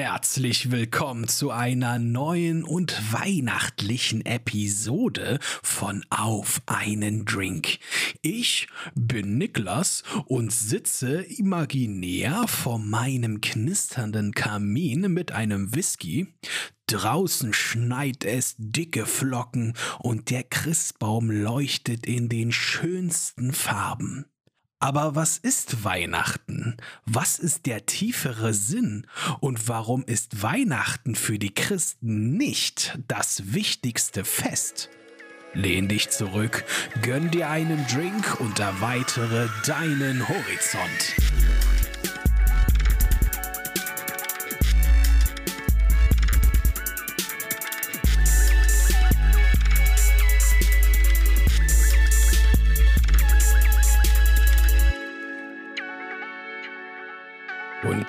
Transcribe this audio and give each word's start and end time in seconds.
herzlich 0.00 0.70
willkommen 0.70 1.28
zu 1.28 1.50
einer 1.50 1.98
neuen 1.98 2.64
und 2.64 3.12
weihnachtlichen 3.12 4.24
Episode 4.24 5.38
von 5.62 6.06
Auf 6.08 6.62
einen 6.64 7.26
Drink. 7.26 7.78
Ich 8.22 8.66
bin 8.94 9.36
Niklas 9.36 10.02
und 10.24 10.52
sitze 10.52 11.20
imaginär 11.20 12.48
vor 12.48 12.78
meinem 12.78 13.42
knisternden 13.42 14.32
Kamin 14.32 15.12
mit 15.12 15.32
einem 15.32 15.74
Whisky. 15.74 16.28
Draußen 16.86 17.52
schneit 17.52 18.24
es 18.24 18.54
dicke 18.56 19.04
Flocken 19.04 19.74
und 19.98 20.30
der 20.30 20.44
Christbaum 20.44 21.30
leuchtet 21.30 22.06
in 22.06 22.30
den 22.30 22.52
schönsten 22.52 23.52
Farben. 23.52 24.29
Aber 24.82 25.14
was 25.14 25.36
ist 25.36 25.84
Weihnachten? 25.84 26.78
Was 27.04 27.38
ist 27.38 27.66
der 27.66 27.84
tiefere 27.84 28.54
Sinn? 28.54 29.06
Und 29.40 29.68
warum 29.68 30.02
ist 30.04 30.42
Weihnachten 30.42 31.14
für 31.14 31.38
die 31.38 31.54
Christen 31.54 32.38
nicht 32.38 32.98
das 33.06 33.52
wichtigste 33.52 34.24
Fest? 34.24 34.88
Lehn 35.52 35.86
dich 35.86 36.08
zurück, 36.08 36.64
gönn 37.02 37.30
dir 37.30 37.50
einen 37.50 37.86
Drink 37.88 38.40
und 38.40 38.58
erweitere 38.58 39.48
deinen 39.66 40.26
Horizont. 40.26 41.49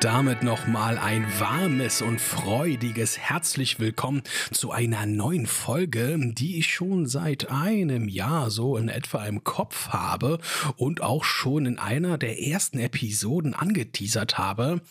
Damit 0.01 0.41
nochmal 0.41 0.97
ein 0.97 1.27
warmes 1.39 2.01
und 2.01 2.19
freudiges 2.19 3.19
herzlich 3.19 3.79
willkommen 3.79 4.23
zu 4.51 4.71
einer 4.71 5.05
neuen 5.05 5.45
Folge, 5.45 6.17
die 6.19 6.57
ich 6.57 6.73
schon 6.73 7.05
seit 7.05 7.51
einem 7.51 8.09
Jahr 8.09 8.49
so 8.49 8.77
in 8.77 8.89
etwa 8.89 9.23
im 9.27 9.43
Kopf 9.43 9.89
habe 9.89 10.39
und 10.75 11.01
auch 11.01 11.23
schon 11.23 11.67
in 11.67 11.77
einer 11.77 12.17
der 12.17 12.41
ersten 12.41 12.79
Episoden 12.79 13.53
angeteasert 13.53 14.39
habe. 14.39 14.81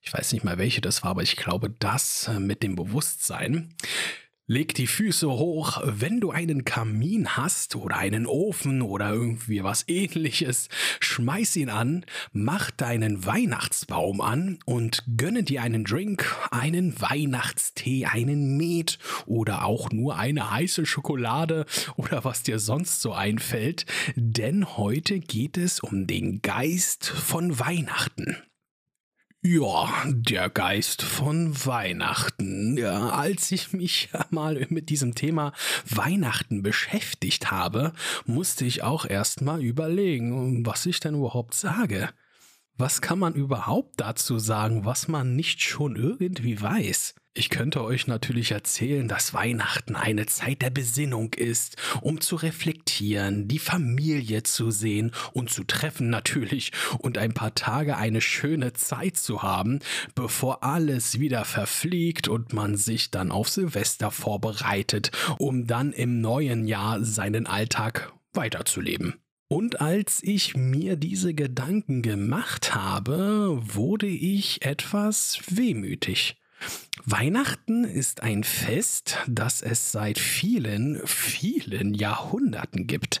Ich 0.00 0.14
weiß 0.14 0.32
nicht 0.32 0.44
mal 0.44 0.56
welche 0.56 0.80
das 0.80 1.02
war, 1.02 1.10
aber 1.10 1.22
ich 1.22 1.36
glaube 1.36 1.68
das 1.68 2.30
mit 2.38 2.62
dem 2.62 2.74
Bewusstsein. 2.74 3.74
Leg 4.46 4.74
die 4.74 4.86
Füße 4.86 5.26
hoch, 5.26 5.80
wenn 5.86 6.20
du 6.20 6.30
einen 6.30 6.66
Kamin 6.66 7.34
hast 7.34 7.76
oder 7.76 7.96
einen 7.96 8.26
Ofen 8.26 8.82
oder 8.82 9.10
irgendwie 9.10 9.64
was 9.64 9.88
ähnliches, 9.88 10.68
schmeiß 11.00 11.56
ihn 11.56 11.70
an, 11.70 12.04
mach 12.34 12.70
deinen 12.70 13.24
Weihnachtsbaum 13.24 14.20
an 14.20 14.58
und 14.66 15.02
gönne 15.16 15.44
dir 15.44 15.62
einen 15.62 15.84
Drink, 15.84 16.26
einen 16.50 17.00
Weihnachtstee, 17.00 18.04
einen 18.04 18.58
Met 18.58 18.98
oder 19.24 19.64
auch 19.64 19.90
nur 19.92 20.18
eine 20.18 20.50
heiße 20.50 20.84
Schokolade 20.84 21.64
oder 21.96 22.26
was 22.26 22.42
dir 22.42 22.58
sonst 22.58 23.00
so 23.00 23.14
einfällt, 23.14 23.86
denn 24.14 24.76
heute 24.76 25.20
geht 25.20 25.56
es 25.56 25.80
um 25.80 26.06
den 26.06 26.42
Geist 26.42 27.06
von 27.06 27.58
Weihnachten. 27.58 28.36
Ja, 29.46 29.92
der 30.06 30.48
Geist 30.48 31.02
von 31.02 31.66
Weihnachten. 31.66 32.78
Ja, 32.78 33.10
als 33.10 33.52
ich 33.52 33.74
mich 33.74 34.08
mal 34.30 34.66
mit 34.70 34.88
diesem 34.88 35.14
Thema 35.14 35.52
Weihnachten 35.86 36.62
beschäftigt 36.62 37.50
habe, 37.50 37.92
musste 38.24 38.64
ich 38.64 38.82
auch 38.82 39.04
erstmal 39.04 39.62
überlegen, 39.62 40.64
was 40.64 40.86
ich 40.86 40.98
denn 40.98 41.16
überhaupt 41.16 41.52
sage. 41.52 42.08
Was 42.78 43.02
kann 43.02 43.18
man 43.18 43.34
überhaupt 43.34 44.00
dazu 44.00 44.38
sagen, 44.38 44.86
was 44.86 45.08
man 45.08 45.36
nicht 45.36 45.60
schon 45.60 45.94
irgendwie 45.94 46.62
weiß? 46.62 47.14
Ich 47.36 47.50
könnte 47.50 47.82
euch 47.82 48.06
natürlich 48.06 48.52
erzählen, 48.52 49.08
dass 49.08 49.34
Weihnachten 49.34 49.96
eine 49.96 50.26
Zeit 50.26 50.62
der 50.62 50.70
Besinnung 50.70 51.34
ist, 51.34 51.76
um 52.00 52.20
zu 52.20 52.36
reflektieren, 52.36 53.48
die 53.48 53.58
Familie 53.58 54.44
zu 54.44 54.70
sehen 54.70 55.10
und 55.32 55.50
zu 55.50 55.64
treffen 55.64 56.10
natürlich 56.10 56.70
und 57.00 57.18
ein 57.18 57.34
paar 57.34 57.52
Tage 57.56 57.96
eine 57.96 58.20
schöne 58.20 58.72
Zeit 58.72 59.16
zu 59.16 59.42
haben, 59.42 59.80
bevor 60.14 60.62
alles 60.62 61.18
wieder 61.18 61.44
verfliegt 61.44 62.28
und 62.28 62.52
man 62.52 62.76
sich 62.76 63.10
dann 63.10 63.32
auf 63.32 63.48
Silvester 63.48 64.12
vorbereitet, 64.12 65.10
um 65.36 65.66
dann 65.66 65.92
im 65.92 66.20
neuen 66.20 66.68
Jahr 66.68 67.02
seinen 67.02 67.48
Alltag 67.48 68.12
weiterzuleben. 68.32 69.14
Und 69.48 69.80
als 69.80 70.22
ich 70.22 70.54
mir 70.54 70.94
diese 70.94 71.34
Gedanken 71.34 72.02
gemacht 72.02 72.76
habe, 72.76 73.58
wurde 73.60 74.06
ich 74.06 74.64
etwas 74.64 75.40
wehmütig. 75.48 76.36
Weihnachten 77.04 77.84
ist 77.84 78.22
ein 78.22 78.44
Fest, 78.44 79.18
das 79.26 79.60
es 79.60 79.92
seit 79.92 80.18
vielen, 80.18 81.00
vielen 81.06 81.92
Jahrhunderten 81.92 82.86
gibt. 82.86 83.20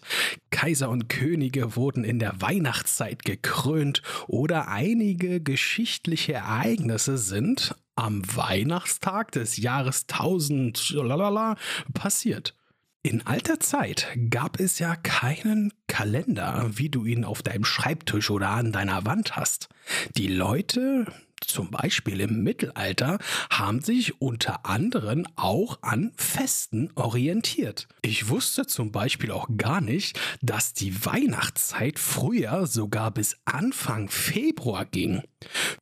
Kaiser 0.50 0.88
und 0.88 1.08
Könige 1.08 1.76
wurden 1.76 2.04
in 2.04 2.18
der 2.18 2.40
Weihnachtszeit 2.40 3.24
gekrönt 3.24 4.02
oder 4.26 4.68
einige 4.68 5.40
geschichtliche 5.40 6.34
Ereignisse 6.34 7.18
sind 7.18 7.74
am 7.96 8.22
Weihnachtstag 8.36 9.32
des 9.32 9.56
Jahres 9.56 10.06
1000 10.08 10.90
lalala, 10.90 11.56
passiert. 11.92 12.54
In 13.02 13.26
alter 13.26 13.60
Zeit 13.60 14.08
gab 14.30 14.58
es 14.58 14.78
ja 14.78 14.96
keinen 14.96 15.74
Kalender, 15.88 16.70
wie 16.72 16.88
du 16.88 17.04
ihn 17.04 17.24
auf 17.24 17.42
deinem 17.42 17.66
Schreibtisch 17.66 18.30
oder 18.30 18.48
an 18.48 18.72
deiner 18.72 19.04
Wand 19.04 19.36
hast. 19.36 19.68
Die 20.16 20.28
Leute 20.28 21.06
zum 21.46 21.70
Beispiel 21.70 22.20
im 22.20 22.42
Mittelalter, 22.42 23.18
haben 23.50 23.80
sich 23.80 24.20
unter 24.20 24.66
anderem 24.66 25.26
auch 25.36 25.78
an 25.82 26.12
Festen 26.16 26.90
orientiert. 26.94 27.88
Ich 28.02 28.28
wusste 28.28 28.66
zum 28.66 28.92
Beispiel 28.92 29.30
auch 29.30 29.48
gar 29.56 29.80
nicht, 29.80 30.18
dass 30.42 30.72
die 30.72 31.04
Weihnachtszeit 31.04 31.98
früher 31.98 32.66
sogar 32.66 33.10
bis 33.10 33.36
Anfang 33.44 34.08
Februar 34.08 34.84
ging. 34.84 35.22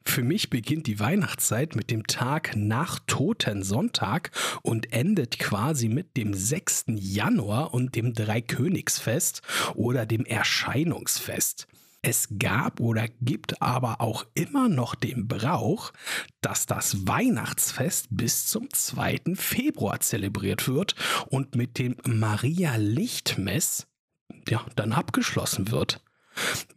Für 0.04 0.22
mich 0.22 0.50
beginnt 0.50 0.86
die 0.86 1.00
Weihnachtszeit 1.00 1.76
mit 1.76 1.90
dem 1.90 2.06
Tag 2.06 2.56
nach 2.56 2.98
Totensonntag 3.06 4.30
und 4.62 4.92
endet 4.92 5.38
quasi 5.38 5.88
mit 5.88 6.16
dem 6.16 6.34
6. 6.34 6.84
Januar 6.88 7.72
und 7.72 7.94
dem 7.94 8.12
Dreikönigsfest 8.14 9.42
oder 9.74 10.06
dem 10.06 10.24
Erscheinungsfest. 10.24 11.68
Es 12.04 12.28
gab 12.36 12.80
oder 12.80 13.06
gibt 13.20 13.62
aber 13.62 14.00
auch 14.00 14.26
immer 14.34 14.68
noch 14.68 14.96
den 14.96 15.28
Brauch, 15.28 15.92
dass 16.40 16.66
das 16.66 17.06
Weihnachtsfest 17.06 18.08
bis 18.10 18.46
zum 18.48 18.68
2. 18.72 19.36
Februar 19.36 20.00
zelebriert 20.00 20.66
wird 20.66 20.96
und 21.28 21.54
mit 21.54 21.78
dem 21.78 21.96
Maria 22.04 22.74
Lichtmess 22.74 23.86
ja, 24.48 24.66
dann 24.74 24.92
abgeschlossen 24.92 25.70
wird. 25.70 26.02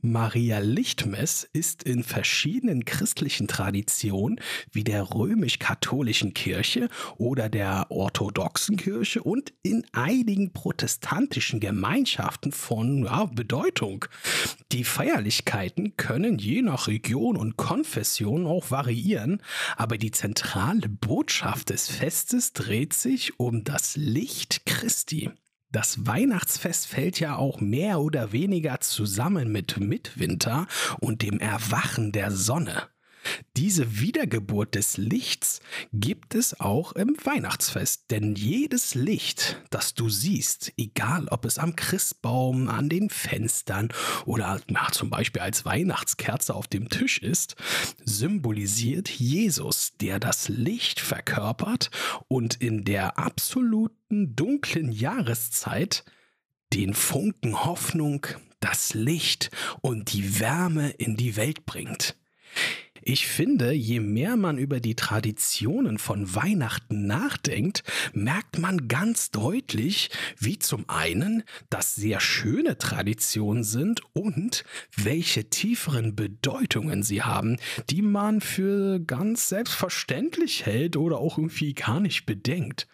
Maria 0.02 0.60
Lichtmess 0.60 1.48
ist 1.52 1.84
in 1.84 2.04
verschiedenen 2.04 2.86
christlichen 2.86 3.48
Traditionen 3.48 4.40
wie 4.72 4.84
der 4.84 5.14
römisch-katholischen 5.14 6.34
Kirche 6.34 6.90
oder 7.18 7.50
der 7.50 7.88
orthodoxen 7.90 8.78
Kirche 8.78 9.24
und 9.24 9.54
in 9.64 9.86
einigen 9.94 10.54
protestantischen 10.54 11.60
Gemeinschaften 11.60 12.52
von 12.52 13.06
ja, 13.06 13.26
Bedeutung. 13.26 14.06
Die 14.72 14.84
Feierlichkeiten 14.84 15.98
können 15.98 16.38
je 16.38 16.62
nach 16.62 16.88
Region 16.88 17.38
und 17.38 17.58
Konfession 17.58 18.46
auch 18.46 18.72
variieren, 18.72 19.42
aber 19.78 19.98
die 19.98 20.12
zentrale 20.12 20.90
Botschaft 20.90 21.70
des 21.70 21.90
Festes 21.90 22.54
dreht 22.54 22.94
sich 22.94 23.40
um 23.40 23.64
das 23.64 23.96
Licht 23.96 24.66
Christi. 24.66 25.32
Das 25.72 26.06
Weihnachtsfest 26.06 26.88
fällt 26.88 27.20
ja 27.20 27.36
auch 27.36 27.60
mehr 27.60 28.00
oder 28.00 28.32
weniger 28.32 28.80
zusammen 28.80 29.52
mit 29.52 29.80
Mitwinter 29.80 30.68
und 31.00 31.22
dem 31.22 31.40
Erwachen 31.40 32.12
der 32.12 32.32
Sonne. 32.32 32.90
Diese 33.58 34.00
Wiedergeburt 34.00 34.76
des 34.76 34.98
Lichts 34.98 35.62
gibt 35.94 36.36
es 36.36 36.60
auch 36.60 36.92
im 36.94 37.16
Weihnachtsfest, 37.24 38.12
denn 38.12 38.36
jedes 38.36 38.96
Licht, 38.96 39.62
das 39.70 39.94
du 39.94 40.10
siehst, 40.10 40.74
egal 40.78 41.28
ob 41.30 41.46
es 41.46 41.58
am 41.58 41.76
Christbaum, 41.76 42.70
an 42.70 42.90
den 42.90 43.10
Fenstern 43.10 43.90
oder 44.26 44.60
na, 44.68 44.92
zum 44.92 45.10
Beispiel 45.10 45.42
als 45.42 45.66
Weihnachtskerze 45.66 46.54
auf 46.54 46.68
dem 46.68 46.90
Tisch 46.90 47.20
ist, 47.20 47.56
symbolisiert 48.04 49.10
Jesus, 49.10 49.94
der 50.00 50.20
das 50.20 50.50
Licht 50.50 51.00
verkörpert 51.00 51.92
und 52.28 52.56
in 52.56 52.84
der 52.84 53.18
absoluten 53.18 54.36
dunklen 54.36 54.92
Jahreszeit 54.92 56.04
den 56.74 56.94
Funken 56.94 57.64
Hoffnung, 57.64 58.28
das 58.60 58.94
Licht 58.94 59.52
und 59.82 60.12
die 60.14 60.40
Wärme 60.40 60.90
in 60.90 61.16
die 61.16 61.36
Welt 61.36 61.66
bringt. 61.66 62.18
Ich 63.08 63.28
finde, 63.28 63.72
je 63.72 64.00
mehr 64.00 64.36
man 64.36 64.58
über 64.58 64.80
die 64.80 64.96
Traditionen 64.96 66.00
von 66.00 66.34
Weihnachten 66.34 67.06
nachdenkt, 67.06 67.84
merkt 68.14 68.58
man 68.58 68.88
ganz 68.88 69.30
deutlich, 69.30 70.10
wie 70.40 70.58
zum 70.58 70.90
einen 70.90 71.44
das 71.70 71.94
sehr 71.94 72.20
schöne 72.20 72.80
Traditionen 72.80 73.64
sind 73.64 74.02
und 74.14 74.64
welche 74.98 75.52
tieferen 75.52 76.16
Bedeutungen 76.16 77.04
sie 77.04 77.22
haben, 77.22 77.58
die 77.92 78.02
man 78.02 78.42
für 78.42 79.00
ganz 79.00 79.50
selbstverständlich 79.50 80.66
hält 80.66 80.98
oder 80.98 81.20
auch 81.20 81.38
irgendwie 81.38 81.76
gar 81.76 82.00
nicht 82.00 82.26
bedenkt. 82.26 82.88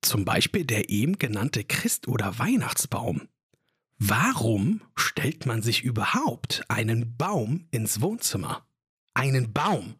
Zum 0.00 0.24
Beispiel 0.24 0.64
der 0.64 0.88
eben 0.88 1.18
genannte 1.18 1.64
Christ- 1.64 2.08
oder 2.08 2.38
Weihnachtsbaum. 2.38 3.28
Warum 3.98 4.80
stellt 4.96 5.44
man 5.44 5.60
sich 5.60 5.84
überhaupt 5.84 6.64
einen 6.68 7.14
Baum 7.18 7.66
ins 7.70 8.00
Wohnzimmer? 8.00 8.64
Einen 9.14 9.52
Baum. 9.52 9.94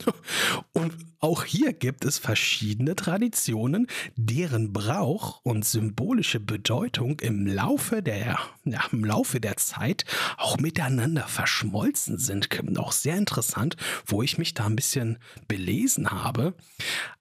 Und 0.72 0.94
auch 1.20 1.44
hier 1.44 1.74
gibt 1.74 2.06
es 2.06 2.18
verschiedene 2.18 2.96
Traditionen, 2.96 3.86
deren 4.16 4.72
Brauch 4.72 5.40
und 5.42 5.66
symbolische 5.66 6.40
Bedeutung 6.40 7.20
im 7.20 7.46
Laufe 7.46 8.02
der, 8.02 8.38
ja, 8.64 8.84
im 8.90 9.04
Laufe 9.04 9.38
der 9.38 9.58
Zeit 9.58 10.06
auch 10.38 10.56
miteinander 10.56 11.28
verschmolzen 11.28 12.16
sind. 12.16 12.48
Auch 12.78 12.92
sehr 12.92 13.16
interessant, 13.16 13.76
wo 14.06 14.22
ich 14.22 14.38
mich 14.38 14.54
da 14.54 14.64
ein 14.64 14.76
bisschen 14.76 15.18
belesen 15.46 16.10
habe. 16.10 16.54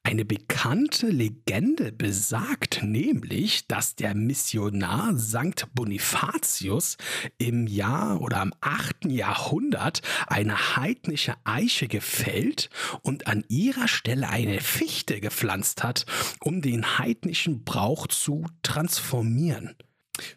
Eine 0.04 0.24
bekannte 0.24 1.08
Legende 1.08 1.92
besagt 1.92 2.82
nämlich, 2.82 3.68
dass 3.68 3.96
der 3.96 4.16
Missionar 4.16 5.18
Sankt 5.18 5.68
Bonifatius 5.76 6.98
im 7.38 7.68
Jahr 7.68 8.22
oder 8.22 8.40
am 8.40 8.54
8. 8.62 9.06
Jahrhundert 9.08 10.02
eine 10.28 10.78
heidnische 10.78 11.36
Eiche 11.44 11.90
gefällt 11.90 12.70
und 13.04 13.28
an 13.28 13.44
ihrer 13.50 13.89
Stelle 13.90 14.30
eine 14.30 14.62
Fichte 14.62 15.20
gepflanzt 15.20 15.84
hat, 15.84 16.06
um 16.40 16.62
den 16.62 16.98
heidnischen 16.98 17.64
Brauch 17.64 18.08
zu 18.08 18.46
transformieren. 18.64 19.76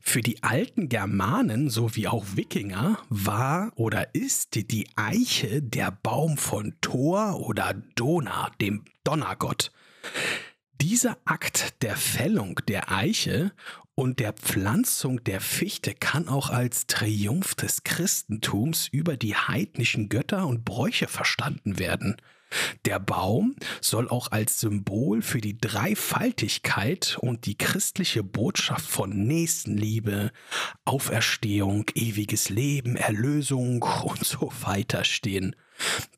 Für 0.01 0.21
die 0.21 0.43
alten 0.43 0.89
Germanen 0.89 1.69
sowie 1.69 2.09
auch 2.09 2.25
Wikinger 2.37 2.99
war 3.09 3.73
oder 3.77 4.15
ist 4.15 4.71
die 4.71 4.89
Eiche 4.97 5.63
der 5.63 5.91
Baum 5.91 6.37
von 6.37 6.75
Thor 6.81 7.41
oder 7.41 7.75
Dona, 7.95 8.51
dem 8.61 8.85
Donnergott. 9.05 9.73
Dieser 10.81 11.19
Akt 11.25 11.83
der 11.83 11.97
Fällung 11.97 12.61
der 12.69 12.91
Eiche 12.91 13.53
und 13.95 14.21
der 14.21 14.33
Pflanzung 14.33 15.23
der 15.25 15.41
Fichte 15.41 15.95
kann 15.95 16.29
auch 16.29 16.51
als 16.51 16.87
Triumph 16.87 17.55
des 17.55 17.85
Christentums 17.85 18.89
über 18.89 19.17
die 19.17 19.37
heidnischen 19.37 20.09
Götter 20.09 20.47
und 20.47 20.65
Bräuche 20.65 21.09
verstanden 21.09 21.79
werden. 21.79 22.17
Der 22.85 22.99
Baum 22.99 23.57
soll 23.81 24.09
auch 24.09 24.31
als 24.31 24.61
Symbol 24.61 25.23
für 25.23 25.41
die 25.41 25.59
Dreifaltigkeit 25.59 27.17
und 27.21 27.47
die 27.47 27.57
christliche 27.57 28.23
Botschaft 28.23 28.87
von 28.87 29.11
Nächstenliebe, 29.11 30.33
Auferstehung, 30.85 31.87
ewiges 31.95 32.49
Leben, 32.49 32.97
Erlösung 32.97 33.83
und 33.83 34.25
so 34.25 34.53
weiter 34.63 35.05
stehen. 35.05 35.57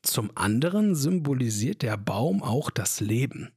Zum 0.01 0.31
anderen 0.35 0.95
symbolisiert 0.95 1.81
der 1.81 1.97
Baum 1.97 2.43
auch 2.43 2.69
das 2.69 2.99
Leben. 2.99 3.51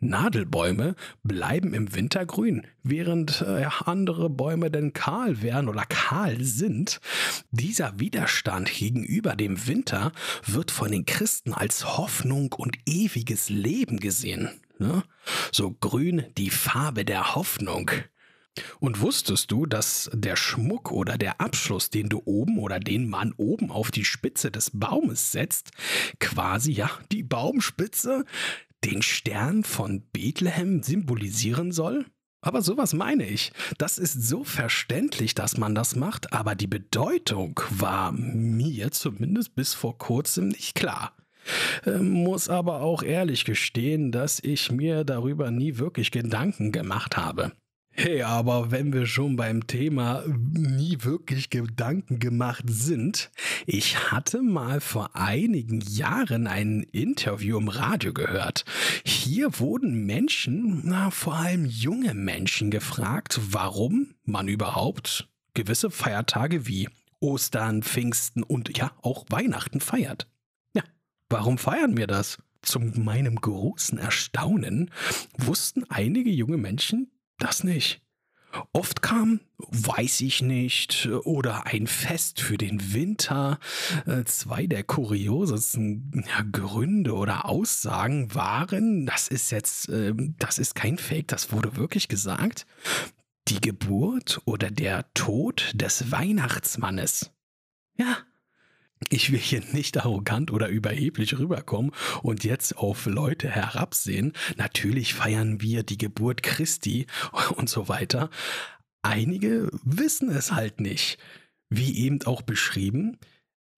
Nadelbäume 0.00 0.94
bleiben 1.22 1.74
im 1.74 1.94
Winter 1.94 2.26
grün, 2.26 2.66
während 2.82 3.42
äh, 3.42 3.66
andere 3.84 4.30
Bäume 4.30 4.70
denn 4.70 4.92
kahl 4.92 5.42
werden 5.42 5.68
oder 5.68 5.84
kahl 5.84 6.42
sind. 6.42 7.00
Dieser 7.50 7.98
Widerstand 7.98 8.70
gegenüber 8.72 9.36
dem 9.36 9.66
Winter 9.66 10.12
wird 10.44 10.70
von 10.70 10.90
den 10.90 11.06
Christen 11.06 11.52
als 11.52 11.96
Hoffnung 11.96 12.52
und 12.52 12.78
ewiges 12.86 13.48
Leben 13.48 13.98
gesehen. 13.98 14.50
Ne? 14.78 15.02
So 15.52 15.70
grün 15.72 16.24
die 16.36 16.50
Farbe 16.50 17.04
der 17.04 17.34
Hoffnung. 17.34 17.90
Und 18.80 19.00
wusstest 19.00 19.50
du, 19.50 19.66
dass 19.66 20.10
der 20.12 20.36
Schmuck 20.36 20.90
oder 20.90 21.18
der 21.18 21.40
Abschluss, 21.40 21.90
den 21.90 22.08
du 22.08 22.22
oben 22.24 22.58
oder 22.58 22.80
den 22.80 23.08
man 23.08 23.32
oben 23.36 23.70
auf 23.70 23.90
die 23.90 24.04
Spitze 24.04 24.50
des 24.50 24.70
Baumes 24.72 25.32
setzt, 25.32 25.72
quasi 26.20 26.72
ja 26.72 26.90
die 27.12 27.22
Baumspitze, 27.22 28.24
den 28.84 29.02
Stern 29.02 29.64
von 29.64 30.02
Bethlehem 30.12 30.82
symbolisieren 30.82 31.72
soll? 31.72 32.06
Aber 32.40 32.62
sowas 32.62 32.92
meine 32.92 33.26
ich. 33.26 33.52
Das 33.78 33.98
ist 33.98 34.22
so 34.22 34.44
verständlich, 34.44 35.34
dass 35.34 35.56
man 35.56 35.74
das 35.74 35.96
macht, 35.96 36.32
aber 36.32 36.54
die 36.54 36.68
Bedeutung 36.68 37.60
war 37.70 38.12
mir 38.12 38.92
zumindest 38.92 39.56
bis 39.56 39.74
vor 39.74 39.98
kurzem 39.98 40.48
nicht 40.48 40.74
klar. 40.74 41.16
Ähm, 41.84 42.10
muss 42.10 42.48
aber 42.48 42.82
auch 42.82 43.02
ehrlich 43.02 43.44
gestehen, 43.44 44.12
dass 44.12 44.40
ich 44.40 44.70
mir 44.70 45.04
darüber 45.04 45.50
nie 45.50 45.78
wirklich 45.78 46.10
Gedanken 46.10 46.72
gemacht 46.72 47.16
habe. 47.16 47.52
Hey, 47.98 48.20
aber 48.20 48.70
wenn 48.70 48.92
wir 48.92 49.06
schon 49.06 49.36
beim 49.36 49.66
Thema 49.66 50.22
nie 50.26 50.98
wirklich 51.00 51.48
Gedanken 51.48 52.18
gemacht 52.18 52.64
sind, 52.66 53.30
ich 53.64 54.10
hatte 54.10 54.42
mal 54.42 54.82
vor 54.82 55.16
einigen 55.16 55.80
Jahren 55.80 56.46
ein 56.46 56.82
Interview 56.92 57.56
im 57.56 57.68
Radio 57.68 58.12
gehört. 58.12 58.66
Hier 59.02 59.58
wurden 59.60 60.04
Menschen, 60.04 60.82
na, 60.84 61.10
vor 61.10 61.36
allem 61.36 61.64
junge 61.64 62.12
Menschen 62.12 62.70
gefragt, 62.70 63.40
warum 63.50 64.14
man 64.24 64.46
überhaupt 64.46 65.30
gewisse 65.54 65.90
Feiertage 65.90 66.66
wie 66.66 66.90
Ostern, 67.20 67.82
Pfingsten 67.82 68.42
und 68.42 68.76
ja 68.76 68.92
auch 69.00 69.24
Weihnachten 69.30 69.80
feiert. 69.80 70.28
Ja, 70.74 70.82
warum 71.30 71.56
feiern 71.56 71.96
wir 71.96 72.06
das? 72.06 72.36
Zu 72.60 72.78
meinem 72.78 73.36
großen 73.36 73.96
Erstaunen 73.96 74.90
wussten 75.38 75.84
einige 75.88 76.30
junge 76.30 76.58
Menschen 76.58 77.10
das 77.38 77.64
nicht. 77.64 78.02
Oft 78.72 79.02
kam, 79.02 79.40
weiß 79.58 80.20
ich 80.22 80.40
nicht, 80.42 81.06
oder 81.24 81.66
ein 81.66 81.86
Fest 81.86 82.40
für 82.40 82.56
den 82.56 82.94
Winter. 82.94 83.58
Äh, 84.06 84.24
zwei 84.24 84.66
der 84.66 84.82
kuriosesten 84.82 86.24
Gründe 86.52 87.14
oder 87.14 87.44
Aussagen 87.44 88.34
waren, 88.34 89.06
das 89.06 89.28
ist 89.28 89.50
jetzt, 89.50 89.88
ähm, 89.88 90.34
das 90.38 90.58
ist 90.58 90.74
kein 90.74 90.98
Fake, 90.98 91.28
das 91.28 91.52
wurde 91.52 91.76
wirklich 91.76 92.08
gesagt, 92.08 92.66
die 93.48 93.60
Geburt 93.60 94.40
oder 94.44 94.70
der 94.70 95.12
Tod 95.14 95.72
des 95.74 96.10
Weihnachtsmannes. 96.10 97.32
Ja, 97.98 98.18
ich 99.10 99.30
will 99.30 99.38
hier 99.38 99.62
nicht 99.72 99.98
arrogant 99.98 100.50
oder 100.50 100.68
überheblich 100.68 101.38
rüberkommen 101.38 101.92
und 102.22 102.44
jetzt 102.44 102.78
auf 102.78 103.06
Leute 103.06 103.48
herabsehen. 103.48 104.32
Natürlich 104.56 105.14
feiern 105.14 105.60
wir 105.60 105.82
die 105.82 105.98
Geburt 105.98 106.42
Christi 106.42 107.06
und 107.56 107.68
so 107.68 107.88
weiter. 107.88 108.30
Einige 109.02 109.70
wissen 109.84 110.30
es 110.30 110.52
halt 110.52 110.80
nicht. 110.80 111.18
Wie 111.68 111.98
eben 111.98 112.22
auch 112.24 112.42
beschrieben, 112.42 113.18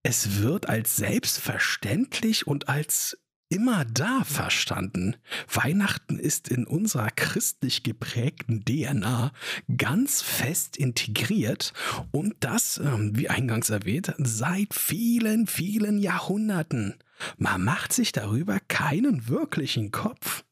es 0.03 0.41
wird 0.41 0.69
als 0.69 0.95
selbstverständlich 0.95 2.47
und 2.47 2.69
als 2.69 3.17
immer 3.49 3.83
da 3.85 4.23
verstanden. 4.23 5.15
Weihnachten 5.51 6.19
ist 6.19 6.47
in 6.47 6.65
unserer 6.65 7.09
christlich 7.09 7.83
geprägten 7.83 8.63
DNA 8.63 9.31
ganz 9.75 10.21
fest 10.21 10.77
integriert 10.77 11.73
und 12.11 12.35
das, 12.39 12.77
ähm, 12.77 13.17
wie 13.17 13.29
eingangs 13.29 13.69
erwähnt, 13.69 14.13
seit 14.19 14.73
vielen, 14.73 15.47
vielen 15.47 15.99
Jahrhunderten. 15.99 16.95
Man 17.37 17.63
macht 17.63 17.91
sich 17.91 18.11
darüber 18.11 18.59
keinen 18.67 19.27
wirklichen 19.27 19.91
Kopf. 19.91 20.45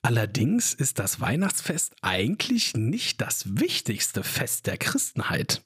Allerdings 0.00 0.74
ist 0.74 0.98
das 0.98 1.20
Weihnachtsfest 1.20 1.94
eigentlich 2.02 2.74
nicht 2.74 3.20
das 3.20 3.58
wichtigste 3.58 4.24
Fest 4.24 4.66
der 4.66 4.78
Christenheit. 4.78 5.64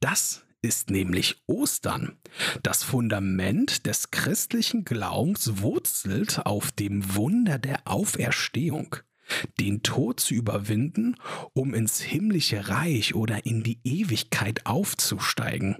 Das 0.00 0.44
ist 0.62 0.90
nämlich 0.90 1.42
Ostern. 1.46 2.16
Das 2.62 2.82
Fundament 2.82 3.86
des 3.86 4.10
christlichen 4.10 4.84
Glaubens 4.84 5.60
wurzelt 5.62 6.44
auf 6.46 6.72
dem 6.72 7.14
Wunder 7.14 7.58
der 7.58 7.86
Auferstehung. 7.86 8.96
Den 9.60 9.82
Tod 9.82 10.20
zu 10.20 10.34
überwinden, 10.34 11.16
um 11.52 11.74
ins 11.74 12.00
himmlische 12.00 12.68
Reich 12.68 13.14
oder 13.14 13.44
in 13.46 13.62
die 13.62 13.78
Ewigkeit 13.84 14.64
aufzusteigen. 14.66 15.76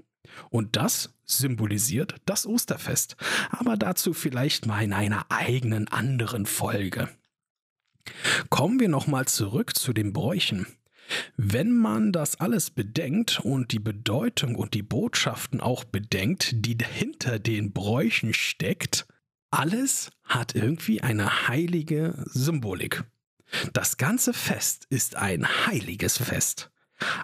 Und 0.49 0.75
das 0.75 1.15
symbolisiert 1.25 2.15
das 2.25 2.45
Osterfest. 2.45 3.17
Aber 3.49 3.75
dazu 3.75 4.13
vielleicht 4.13 4.65
mal 4.65 4.83
in 4.83 4.93
einer 4.93 5.25
eigenen 5.29 5.87
anderen 5.87 6.45
Folge. 6.45 7.09
Kommen 8.49 8.79
wir 8.79 8.89
nochmal 8.89 9.25
zurück 9.25 9.75
zu 9.75 9.93
den 9.93 10.13
Bräuchen. 10.13 10.65
Wenn 11.37 11.75
man 11.75 12.11
das 12.11 12.39
alles 12.39 12.69
bedenkt 12.69 13.39
und 13.39 13.71
die 13.71 13.79
Bedeutung 13.79 14.55
und 14.55 14.73
die 14.73 14.83
Botschaften 14.83 15.61
auch 15.61 15.83
bedenkt, 15.83 16.51
die 16.53 16.77
hinter 16.83 17.39
den 17.39 17.71
Bräuchen 17.73 18.33
steckt, 18.33 19.07
alles 19.51 20.11
hat 20.23 20.55
irgendwie 20.55 21.01
eine 21.01 21.47
heilige 21.47 22.23
Symbolik. 22.27 23.03
Das 23.73 23.97
ganze 23.97 24.33
Fest 24.33 24.85
ist 24.89 25.15
ein 25.15 25.47
heiliges 25.65 26.17
Fest. 26.17 26.69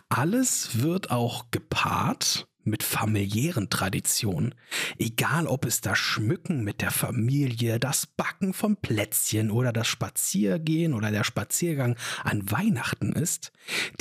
Alles 0.10 0.82
wird 0.82 1.12
auch 1.12 1.52
gepaart 1.52 2.48
mit 2.66 2.84
familiären 2.84 3.70
Traditionen. 3.70 4.56
Egal 4.98 5.48
ob 5.48 5.66
es 5.66 5.82
das 5.82 5.98
Schmücken 5.98 6.64
mit 6.64 6.82
der 6.82 6.92
Familie, 6.92 7.80
das 7.80 8.06
Backen 8.06 8.54
von 8.54 8.76
Plätzchen 8.76 9.52
oder 9.52 9.72
das 9.72 9.88
Spaziergehen 9.88 10.94
oder 10.94 11.12
der 11.12 11.24
Spaziergang 11.24 11.96
an 12.24 12.52
Weihnachten 12.52 13.14
ist, 13.14 13.52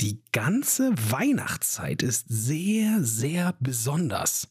die 0.01 0.21
ganze 0.31 0.91
Weihnachtszeit 1.11 2.03
ist 2.03 2.25
sehr, 2.27 3.03
sehr 3.03 3.55
besonders. 3.59 4.49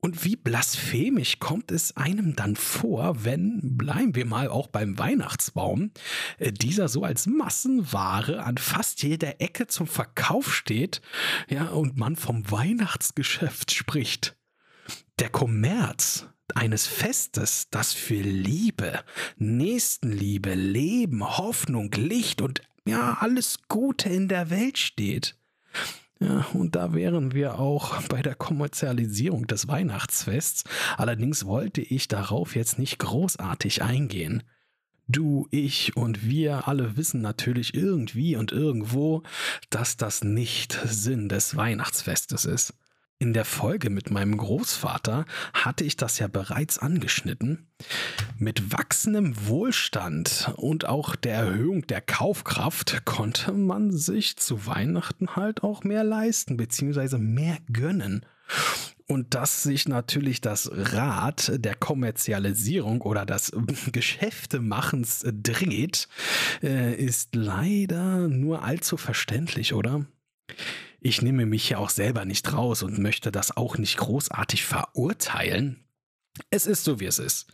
Und 0.00 0.24
wie 0.24 0.36
blasphemisch 0.36 1.40
kommt 1.40 1.72
es 1.72 1.96
einem 1.96 2.36
dann 2.36 2.54
vor, 2.54 3.24
wenn, 3.24 3.76
bleiben 3.76 4.14
wir 4.14 4.26
mal 4.26 4.48
auch 4.48 4.68
beim 4.68 4.96
Weihnachtsbaum, 4.96 5.90
äh, 6.38 6.52
dieser 6.52 6.88
so 6.88 7.02
als 7.02 7.26
Massenware 7.26 8.44
an 8.44 8.58
fast 8.58 9.02
jeder 9.02 9.40
Ecke 9.40 9.66
zum 9.66 9.88
Verkauf 9.88 10.54
steht, 10.54 11.02
ja, 11.48 11.66
und 11.68 11.96
man 11.96 12.14
vom 12.14 12.48
Weihnachtsgeschäft 12.50 13.72
spricht. 13.72 14.36
Der 15.18 15.30
Kommerz 15.30 16.26
eines 16.54 16.86
Festes, 16.86 17.68
das 17.70 17.92
für 17.92 18.22
Liebe, 18.22 19.00
Nächstenliebe, 19.36 20.54
Leben, 20.54 21.24
Hoffnung, 21.24 21.90
Licht 21.92 22.40
und 22.40 22.62
ja, 22.86 23.18
alles 23.20 23.58
Gute 23.68 24.08
in 24.08 24.28
der 24.28 24.48
Welt 24.48 24.78
steht. 24.78 25.36
Ja, 26.20 26.46
und 26.52 26.74
da 26.74 26.94
wären 26.94 27.32
wir 27.32 27.60
auch 27.60 28.02
bei 28.08 28.22
der 28.22 28.34
Kommerzialisierung 28.34 29.46
des 29.46 29.68
Weihnachtsfests. 29.68 30.64
Allerdings 30.96 31.44
wollte 31.46 31.80
ich 31.80 32.08
darauf 32.08 32.56
jetzt 32.56 32.78
nicht 32.78 32.98
großartig 32.98 33.82
eingehen. 33.82 34.42
Du, 35.06 35.46
ich 35.50 35.96
und 35.96 36.28
wir 36.28 36.68
alle 36.68 36.96
wissen 36.96 37.22
natürlich 37.22 37.72
irgendwie 37.72 38.36
und 38.36 38.52
irgendwo, 38.52 39.22
dass 39.70 39.96
das 39.96 40.22
nicht 40.22 40.78
Sinn 40.84 41.28
des 41.28 41.56
Weihnachtsfestes 41.56 42.44
ist. 42.44 42.74
In 43.20 43.32
der 43.32 43.44
Folge 43.44 43.90
mit 43.90 44.12
meinem 44.12 44.36
Großvater 44.36 45.24
hatte 45.52 45.82
ich 45.82 45.96
das 45.96 46.20
ja 46.20 46.28
bereits 46.28 46.78
angeschnitten. 46.78 47.66
Mit 48.38 48.72
wachsendem 48.72 49.48
Wohlstand 49.48 50.52
und 50.54 50.86
auch 50.88 51.16
der 51.16 51.34
Erhöhung 51.34 51.84
der 51.88 52.00
Kaufkraft 52.00 53.04
konnte 53.04 53.52
man 53.52 53.90
sich 53.90 54.36
zu 54.36 54.66
Weihnachten 54.66 55.34
halt 55.34 55.64
auch 55.64 55.82
mehr 55.82 56.04
leisten 56.04 56.56
bzw. 56.56 57.18
mehr 57.18 57.58
gönnen. 57.72 58.24
Und 59.08 59.34
dass 59.34 59.64
sich 59.64 59.88
natürlich 59.88 60.40
das 60.40 60.70
Rad 60.72 61.50
der 61.56 61.74
Kommerzialisierung 61.74 63.00
oder 63.00 63.26
das 63.26 63.50
Geschäftemachens 63.92 65.26
dreht, 65.26 66.06
äh, 66.62 66.94
ist 66.94 67.34
leider 67.34 68.28
nur 68.28 68.62
allzu 68.62 68.96
verständlich, 68.96 69.74
oder? 69.74 70.06
Ich 71.00 71.22
nehme 71.22 71.46
mich 71.46 71.68
ja 71.70 71.78
auch 71.78 71.90
selber 71.90 72.24
nicht 72.24 72.52
raus 72.52 72.82
und 72.82 72.98
möchte 72.98 73.30
das 73.30 73.56
auch 73.56 73.78
nicht 73.78 73.96
großartig 73.98 74.64
verurteilen. 74.64 75.84
Es 76.50 76.66
ist 76.66 76.84
so, 76.84 77.00
wie 77.00 77.06
es 77.06 77.18
ist. 77.18 77.46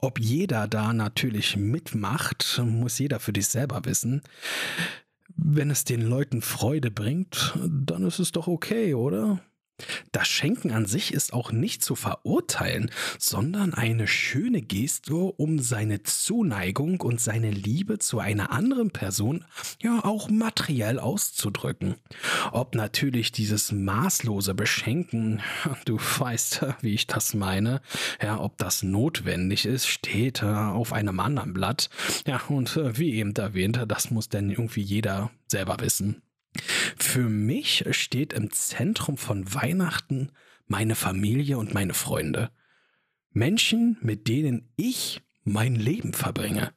Ob 0.00 0.18
jeder 0.18 0.66
da 0.66 0.92
natürlich 0.92 1.56
mitmacht, 1.56 2.60
muss 2.64 2.98
jeder 2.98 3.20
für 3.20 3.32
dich 3.32 3.48
selber 3.48 3.84
wissen. 3.84 4.22
Wenn 5.36 5.70
es 5.70 5.84
den 5.84 6.02
Leuten 6.02 6.42
Freude 6.42 6.90
bringt, 6.90 7.56
dann 7.68 8.04
ist 8.04 8.18
es 8.18 8.32
doch 8.32 8.46
okay, 8.46 8.94
oder? 8.94 9.40
Das 10.12 10.28
Schenken 10.28 10.70
an 10.72 10.86
sich 10.86 11.12
ist 11.12 11.32
auch 11.32 11.52
nicht 11.52 11.82
zu 11.82 11.94
verurteilen, 11.94 12.90
sondern 13.18 13.74
eine 13.74 14.06
schöne 14.06 14.62
Geste, 14.62 15.14
um 15.14 15.58
seine 15.58 16.02
Zuneigung 16.02 17.00
und 17.00 17.20
seine 17.20 17.50
Liebe 17.50 17.98
zu 17.98 18.18
einer 18.18 18.52
anderen 18.52 18.90
Person 18.90 19.44
ja 19.82 20.04
auch 20.04 20.28
materiell 20.28 20.98
auszudrücken. 20.98 21.96
Ob 22.52 22.74
natürlich 22.74 23.32
dieses 23.32 23.72
maßlose 23.72 24.54
Beschenken, 24.54 25.42
du 25.84 25.98
weißt, 25.98 26.66
wie 26.80 26.94
ich 26.94 27.06
das 27.06 27.34
meine, 27.34 27.80
ja, 28.22 28.40
ob 28.40 28.58
das 28.58 28.82
notwendig 28.82 29.66
ist, 29.66 29.86
steht 29.86 30.42
äh, 30.42 30.46
auf 30.46 30.92
einem 30.92 31.20
anderen 31.20 31.52
Blatt. 31.52 31.90
Ja, 32.26 32.40
und 32.48 32.76
äh, 32.76 32.98
wie 32.98 33.14
eben 33.14 33.34
erwähnt, 33.34 33.80
das 33.88 34.10
muss 34.10 34.28
denn 34.28 34.50
irgendwie 34.50 34.82
jeder 34.82 35.30
selber 35.48 35.76
wissen. 35.80 36.22
Für 36.96 37.28
mich 37.28 37.84
steht 37.92 38.32
im 38.32 38.50
Zentrum 38.50 39.16
von 39.16 39.52
Weihnachten 39.54 40.32
meine 40.66 40.94
Familie 40.94 41.58
und 41.58 41.74
meine 41.74 41.94
Freunde. 41.94 42.50
Menschen, 43.32 43.96
mit 44.00 44.28
denen 44.28 44.72
ich 44.76 45.22
mein 45.44 45.74
Leben 45.74 46.12
verbringe. 46.12 46.72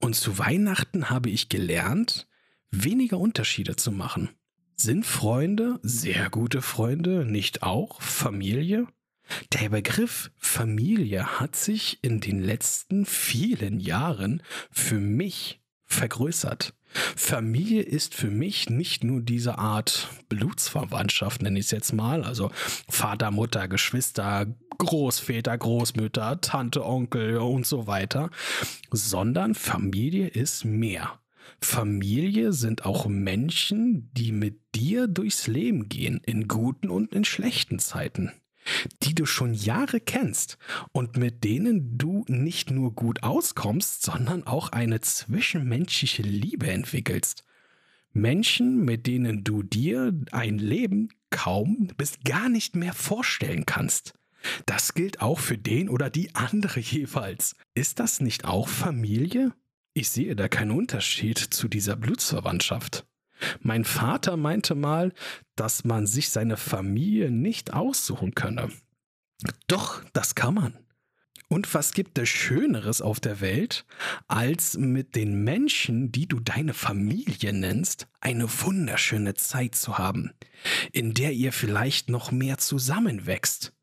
Und 0.00 0.14
zu 0.14 0.38
Weihnachten 0.38 1.10
habe 1.10 1.30
ich 1.30 1.48
gelernt, 1.48 2.26
weniger 2.70 3.18
Unterschiede 3.18 3.76
zu 3.76 3.92
machen. 3.92 4.30
Sind 4.76 5.06
Freunde, 5.06 5.78
sehr 5.82 6.30
gute 6.30 6.62
Freunde, 6.62 7.24
nicht 7.24 7.62
auch 7.62 8.00
Familie? 8.00 8.86
Der 9.52 9.68
Begriff 9.68 10.32
Familie 10.36 11.40
hat 11.40 11.54
sich 11.54 12.02
in 12.02 12.20
den 12.20 12.40
letzten 12.40 13.06
vielen 13.06 13.78
Jahren 13.78 14.42
für 14.70 14.98
mich 14.98 15.60
vergrößert. 15.84 16.74
Familie 17.16 17.82
ist 17.82 18.14
für 18.14 18.30
mich 18.30 18.70
nicht 18.70 19.04
nur 19.04 19.20
diese 19.20 19.58
Art 19.58 20.08
Blutsverwandtschaft, 20.28 21.42
nenne 21.42 21.58
ich 21.58 21.66
es 21.66 21.70
jetzt 21.70 21.92
mal, 21.92 22.24
also 22.24 22.50
Vater, 22.88 23.30
Mutter, 23.30 23.68
Geschwister, 23.68 24.46
Großväter, 24.78 25.56
Großmütter, 25.56 26.40
Tante, 26.40 26.84
Onkel 26.84 27.38
und 27.38 27.66
so 27.66 27.86
weiter, 27.86 28.30
sondern 28.90 29.54
Familie 29.54 30.28
ist 30.28 30.64
mehr. 30.64 31.18
Familie 31.60 32.52
sind 32.52 32.84
auch 32.84 33.06
Menschen, 33.06 34.10
die 34.12 34.32
mit 34.32 34.60
dir 34.74 35.06
durchs 35.06 35.46
Leben 35.46 35.88
gehen, 35.88 36.20
in 36.24 36.48
guten 36.48 36.90
und 36.90 37.12
in 37.12 37.24
schlechten 37.24 37.78
Zeiten 37.78 38.32
die 39.02 39.14
du 39.14 39.26
schon 39.26 39.54
Jahre 39.54 40.00
kennst 40.00 40.58
und 40.92 41.16
mit 41.16 41.44
denen 41.44 41.98
du 41.98 42.24
nicht 42.28 42.70
nur 42.70 42.94
gut 42.94 43.22
auskommst, 43.22 44.02
sondern 44.02 44.46
auch 44.46 44.70
eine 44.70 45.00
zwischenmenschliche 45.00 46.22
Liebe 46.22 46.70
entwickelst. 46.70 47.44
Menschen, 48.12 48.84
mit 48.84 49.06
denen 49.06 49.42
du 49.42 49.62
dir 49.62 50.12
ein 50.32 50.58
Leben 50.58 51.08
kaum 51.30 51.88
bis 51.96 52.18
gar 52.24 52.48
nicht 52.48 52.76
mehr 52.76 52.92
vorstellen 52.92 53.64
kannst. 53.66 54.14
Das 54.66 54.94
gilt 54.94 55.20
auch 55.20 55.38
für 55.38 55.56
den 55.56 55.88
oder 55.88 56.10
die 56.10 56.34
andere 56.34 56.80
jeweils. 56.80 57.56
Ist 57.74 58.00
das 58.00 58.20
nicht 58.20 58.44
auch 58.44 58.68
Familie? 58.68 59.52
Ich 59.94 60.10
sehe 60.10 60.36
da 60.36 60.48
keinen 60.48 60.72
Unterschied 60.72 61.38
zu 61.38 61.68
dieser 61.68 61.96
Blutsverwandtschaft. 61.96 63.06
Mein 63.60 63.84
Vater 63.84 64.36
meinte 64.36 64.74
mal, 64.74 65.12
dass 65.56 65.84
man 65.84 66.06
sich 66.06 66.30
seine 66.30 66.56
Familie 66.56 67.30
nicht 67.30 67.72
aussuchen 67.72 68.34
könne. 68.34 68.70
Doch, 69.66 70.02
das 70.12 70.34
kann 70.34 70.54
man. 70.54 70.78
Und 71.48 71.74
was 71.74 71.92
gibt 71.92 72.16
es 72.18 72.30
Schöneres 72.30 73.02
auf 73.02 73.20
der 73.20 73.42
Welt, 73.42 73.84
als 74.26 74.78
mit 74.78 75.14
den 75.16 75.44
Menschen, 75.44 76.10
die 76.10 76.26
du 76.26 76.40
deine 76.40 76.72
Familie 76.72 77.52
nennst, 77.52 78.08
eine 78.20 78.48
wunderschöne 78.48 79.34
Zeit 79.34 79.74
zu 79.74 79.98
haben, 79.98 80.32
in 80.92 81.12
der 81.12 81.32
ihr 81.32 81.52
vielleicht 81.52 82.08
noch 82.08 82.32
mehr 82.32 82.56
zusammenwächst? 82.56 83.74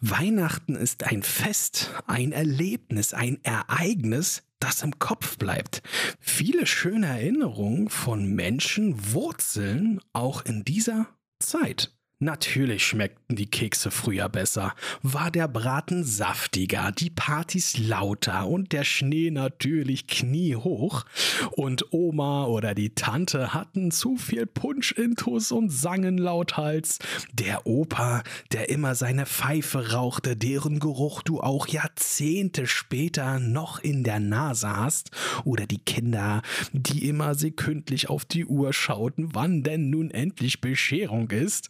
Weihnachten 0.00 0.74
ist 0.74 1.04
ein 1.04 1.22
Fest, 1.22 1.92
ein 2.06 2.32
Erlebnis, 2.32 3.14
ein 3.14 3.38
Ereignis, 3.42 4.42
das 4.58 4.82
im 4.82 4.98
Kopf 4.98 5.38
bleibt. 5.38 5.82
Viele 6.18 6.66
schöne 6.66 7.06
Erinnerungen 7.06 7.88
von 7.88 8.26
Menschen 8.26 9.12
wurzeln 9.12 10.00
auch 10.12 10.44
in 10.44 10.64
dieser 10.64 11.08
Zeit. 11.38 11.95
Natürlich 12.18 12.86
schmeckten 12.86 13.36
die 13.36 13.44
Kekse 13.44 13.90
früher 13.90 14.30
besser, 14.30 14.74
war 15.02 15.30
der 15.30 15.48
Braten 15.48 16.02
saftiger, 16.02 16.90
die 16.90 17.10
Partys 17.10 17.76
lauter 17.76 18.46
und 18.46 18.72
der 18.72 18.84
Schnee 18.84 19.30
natürlich 19.30 20.06
kniehoch. 20.06 21.04
Und 21.50 21.92
Oma 21.92 22.46
oder 22.46 22.74
die 22.74 22.94
Tante 22.94 23.52
hatten 23.52 23.90
zu 23.90 24.16
viel 24.16 24.46
Punsch 24.46 24.92
intus 24.92 25.52
und 25.52 25.68
sangen 25.68 26.16
lauthals. 26.16 27.00
Der 27.34 27.66
Opa, 27.66 28.22
der 28.50 28.70
immer 28.70 28.94
seine 28.94 29.26
Pfeife 29.26 29.92
rauchte, 29.92 30.38
deren 30.38 30.78
Geruch 30.78 31.20
du 31.20 31.42
auch 31.42 31.66
Jahrzehnte 31.66 32.66
später 32.66 33.38
noch 33.40 33.78
in 33.78 34.04
der 34.04 34.20
Nase 34.20 34.74
hast. 34.74 35.10
Oder 35.44 35.66
die 35.66 35.84
Kinder, 35.84 36.40
die 36.72 37.06
immer 37.06 37.34
sekündlich 37.34 38.08
auf 38.08 38.24
die 38.24 38.46
Uhr 38.46 38.72
schauten, 38.72 39.34
wann 39.34 39.62
denn 39.62 39.90
nun 39.90 40.10
endlich 40.10 40.62
Bescherung 40.62 41.30
ist. 41.30 41.68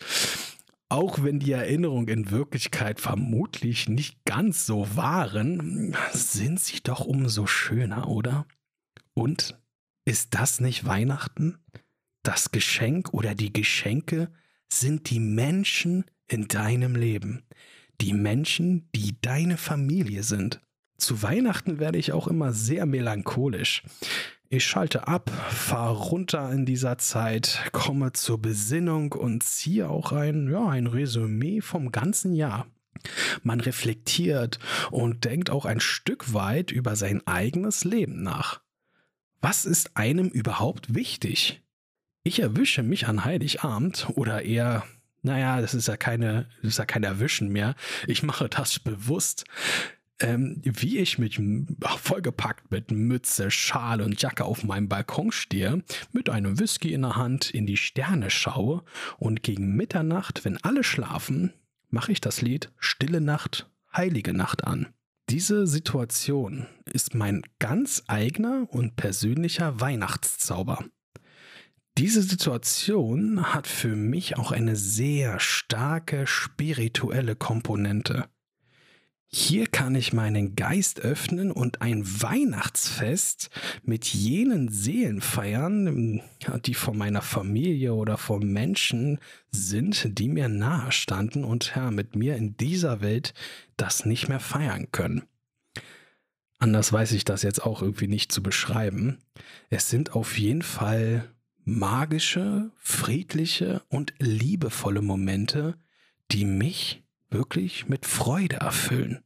Auch 0.88 1.22
wenn 1.22 1.40
die 1.40 1.50
Erinnerungen 1.50 2.08
in 2.08 2.30
Wirklichkeit 2.30 3.00
vermutlich 3.00 3.88
nicht 3.88 4.24
ganz 4.24 4.66
so 4.66 4.86
waren, 4.94 5.96
sind 6.12 6.60
sie 6.60 6.80
doch 6.82 7.00
umso 7.00 7.46
schöner, 7.46 8.08
oder? 8.08 8.46
Und 9.12 9.58
ist 10.04 10.34
das 10.34 10.60
nicht 10.60 10.84
Weihnachten? 10.84 11.58
Das 12.22 12.52
Geschenk 12.52 13.12
oder 13.12 13.34
die 13.34 13.52
Geschenke 13.52 14.30
sind 14.72 15.10
die 15.10 15.20
Menschen 15.20 16.04
in 16.28 16.46
deinem 16.46 16.94
Leben. 16.94 17.42
Die 18.00 18.12
Menschen, 18.12 18.88
die 18.94 19.20
deine 19.20 19.56
Familie 19.56 20.22
sind. 20.22 20.60
Zu 20.98 21.22
Weihnachten 21.22 21.78
werde 21.78 21.98
ich 21.98 22.12
auch 22.12 22.28
immer 22.28 22.52
sehr 22.52 22.86
melancholisch. 22.86 23.82
Ich 24.48 24.64
schalte 24.64 25.08
ab, 25.08 25.28
fahre 25.50 25.96
runter 25.96 26.52
in 26.52 26.66
dieser 26.66 26.98
Zeit, 26.98 27.68
komme 27.72 28.12
zur 28.12 28.40
Besinnung 28.40 29.12
und 29.12 29.42
ziehe 29.42 29.88
auch 29.88 30.12
ein, 30.12 30.48
ja, 30.48 30.68
ein 30.68 30.86
Resümee 30.86 31.60
vom 31.60 31.90
ganzen 31.90 32.32
Jahr. 32.32 32.68
Man 33.42 33.60
reflektiert 33.60 34.60
und 34.92 35.24
denkt 35.24 35.50
auch 35.50 35.64
ein 35.64 35.80
Stück 35.80 36.32
weit 36.32 36.70
über 36.70 36.94
sein 36.94 37.26
eigenes 37.26 37.82
Leben 37.82 38.22
nach. 38.22 38.60
Was 39.40 39.64
ist 39.64 39.96
einem 39.96 40.28
überhaupt 40.28 40.94
wichtig? 40.94 41.62
Ich 42.22 42.38
erwische 42.38 42.84
mich 42.84 43.08
an 43.08 43.24
Heiligabend 43.24 44.08
oder 44.14 44.42
eher, 44.42 44.84
naja, 45.22 45.60
das 45.60 45.74
ist 45.74 45.88
ja 45.88 45.96
keine, 45.96 46.48
das 46.62 46.72
ist 46.72 46.78
ja 46.78 46.86
kein 46.86 47.02
Erwischen 47.02 47.48
mehr. 47.48 47.74
Ich 48.06 48.22
mache 48.22 48.48
das 48.48 48.78
bewusst 48.78 49.44
ähm, 50.20 50.60
wie 50.62 50.98
ich 50.98 51.18
mit 51.18 51.40
vollgepackt 51.82 52.70
mit 52.70 52.90
Mütze, 52.90 53.50
Schal 53.50 54.00
und 54.00 54.20
Jacke 54.20 54.44
auf 54.44 54.64
meinem 54.64 54.88
Balkon 54.88 55.32
stehe, 55.32 55.82
mit 56.12 56.30
einem 56.30 56.58
Whisky 56.58 56.92
in 56.92 57.02
der 57.02 57.16
Hand 57.16 57.50
in 57.50 57.66
die 57.66 57.76
Sterne 57.76 58.30
schaue 58.30 58.82
und 59.18 59.42
gegen 59.42 59.76
Mitternacht, 59.76 60.44
wenn 60.44 60.56
alle 60.62 60.84
schlafen, 60.84 61.52
mache 61.90 62.12
ich 62.12 62.20
das 62.20 62.40
Lied 62.40 62.72
Stille 62.78 63.20
Nacht, 63.20 63.70
Heilige 63.94 64.32
Nacht 64.32 64.64
an. 64.64 64.88
Diese 65.28 65.66
Situation 65.66 66.66
ist 66.84 67.14
mein 67.14 67.42
ganz 67.58 68.04
eigener 68.06 68.68
und 68.70 68.96
persönlicher 68.96 69.80
Weihnachtszauber. 69.80 70.84
Diese 71.98 72.22
Situation 72.22 73.54
hat 73.54 73.66
für 73.66 73.96
mich 73.96 74.36
auch 74.36 74.52
eine 74.52 74.76
sehr 74.76 75.40
starke 75.40 76.26
spirituelle 76.26 77.34
Komponente. 77.34 78.28
Hier 79.28 79.66
kann 79.66 79.94
ich 79.96 80.12
meinen 80.12 80.54
Geist 80.54 81.00
öffnen 81.00 81.50
und 81.50 81.82
ein 81.82 82.04
Weihnachtsfest 82.22 83.50
mit 83.82 84.06
jenen 84.06 84.68
Seelen 84.68 85.20
feiern, 85.20 86.22
die 86.64 86.74
von 86.74 86.96
meiner 86.96 87.22
Familie 87.22 87.94
oder 87.94 88.18
von 88.18 88.46
Menschen 88.46 89.18
sind, 89.50 90.18
die 90.18 90.28
mir 90.28 90.48
nahe 90.48 90.92
standen 90.92 91.44
und 91.44 91.72
ja, 91.74 91.90
mit 91.90 92.14
mir 92.14 92.36
in 92.36 92.56
dieser 92.56 93.00
Welt 93.00 93.34
das 93.76 94.06
nicht 94.06 94.28
mehr 94.28 94.40
feiern 94.40 94.92
können. 94.92 95.24
Anders 96.58 96.92
weiß 96.92 97.12
ich 97.12 97.24
das 97.24 97.42
jetzt 97.42 97.62
auch 97.62 97.82
irgendwie 97.82 98.08
nicht 98.08 98.32
zu 98.32 98.42
beschreiben. 98.42 99.18
Es 99.68 99.90
sind 99.90 100.14
auf 100.14 100.38
jeden 100.38 100.62
Fall 100.62 101.30
magische, 101.64 102.70
friedliche 102.76 103.82
und 103.88 104.14
liebevolle 104.18 105.02
Momente, 105.02 105.76
die 106.30 106.44
mich 106.44 107.02
wirklich 107.30 107.88
mit 107.88 108.06
Freude 108.06 108.56
erfüllen. 108.56 109.22